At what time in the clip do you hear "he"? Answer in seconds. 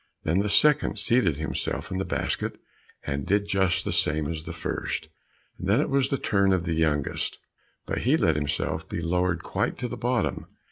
3.19-3.23, 7.99-8.17